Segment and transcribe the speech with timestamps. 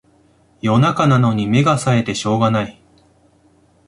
[0.61, 2.81] 夜中なのに目がさえてしょうがない